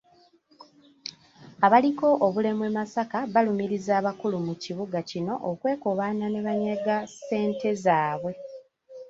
[1.65, 8.33] Abaliko obulemu e Masaka balumirizza abakulu mu kibuga kino okwekobaana ne banyaga ssente zaabwe